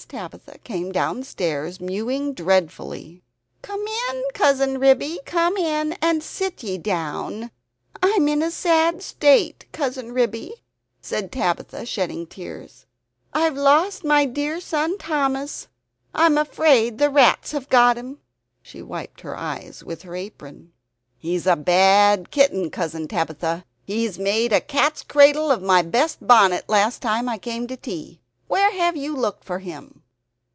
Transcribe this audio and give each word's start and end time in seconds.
Tabitha 0.09 0.57
came 0.63 0.91
downstairs 0.91 1.79
mewing 1.79 2.33
dreadfully 2.33 3.21
"Come 3.61 3.85
in, 4.09 4.23
Cousin 4.33 4.79
Ribby, 4.79 5.19
come 5.27 5.55
in, 5.57 5.93
and 6.01 6.23
sit 6.23 6.63
ye 6.63 6.79
down! 6.79 7.51
I'm 8.01 8.27
in 8.27 8.49
sad 8.49 9.05
trouble, 9.21 9.53
Cousin 9.71 10.11
Ribby," 10.11 10.55
said 11.03 11.31
Tabitha, 11.31 11.85
shedding 11.85 12.25
tears. 12.25 12.87
"I've 13.31 13.55
lost 13.55 14.03
my 14.03 14.25
dear 14.25 14.59
son 14.59 14.97
Thomas; 14.97 15.67
I'm 16.15 16.35
afraid 16.35 16.97
the 16.97 17.11
rats 17.11 17.51
have 17.51 17.69
got 17.69 17.95
him." 17.95 18.17
She 18.63 18.81
wiped 18.81 19.21
her 19.21 19.37
eyes 19.37 19.83
with 19.83 20.01
her 20.01 20.15
apron. 20.15 20.73
"He's 21.19 21.45
a 21.45 21.55
bad 21.55 22.31
kitten, 22.31 22.71
Cousin 22.71 23.07
Tabitha; 23.07 23.65
he 23.85 24.09
made 24.17 24.51
a 24.51 24.61
cat's 24.61 25.03
cradle 25.03 25.51
of 25.51 25.61
my 25.61 25.83
best 25.83 26.25
bonnet 26.25 26.67
last 26.67 27.03
time 27.03 27.29
I 27.29 27.37
came 27.37 27.67
to 27.67 27.77
tea. 27.77 28.17
Where 28.49 28.71
have 28.73 28.97
you 28.97 29.15
looked 29.15 29.45
for 29.45 29.59
him?" 29.59 29.99